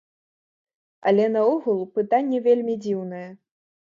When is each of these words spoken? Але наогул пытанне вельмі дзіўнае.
Але 1.09 1.27
наогул 1.33 1.83
пытанне 1.99 2.39
вельмі 2.47 2.75
дзіўнае. 2.87 3.23